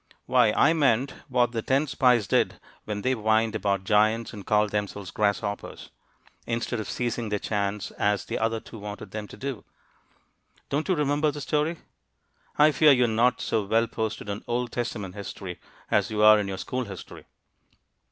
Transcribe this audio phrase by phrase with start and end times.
[0.25, 4.71] Why, I meant what the ten spies did when they whined about giants, and called
[4.71, 5.91] themselves 'grasshoppers,'
[6.47, 9.63] instead of seizing their chance, as the other two wanted them to do.
[10.69, 11.81] Don't you remember the story?
[12.57, 15.59] I fear you are not so well posted on Old Testament history
[15.91, 17.25] as you are in your school history.